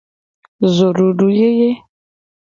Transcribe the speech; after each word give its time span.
Zodudu 0.75 1.27
yeye. 1.39 1.69